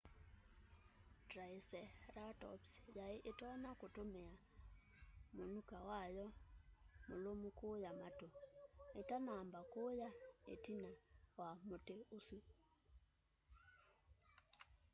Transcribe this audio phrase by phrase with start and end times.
[1.29, 4.33] triceratops yai itonya kutumia
[5.35, 6.25] munyuka wayo
[7.07, 8.27] mulumu kuya matu
[9.01, 10.07] itanamba kuya
[10.53, 10.91] itina
[11.37, 12.37] ya muti usu